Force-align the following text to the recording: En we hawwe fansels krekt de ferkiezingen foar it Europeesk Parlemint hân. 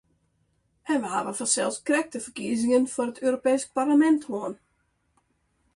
En 0.91 0.99
we 1.01 1.07
hawwe 1.13 1.33
fansels 1.39 1.77
krekt 1.87 2.11
de 2.13 2.21
ferkiezingen 2.27 2.85
foar 2.93 3.09
it 3.11 3.23
Europeesk 3.27 3.67
Parlemint 3.77 4.23
hân. 4.31 4.53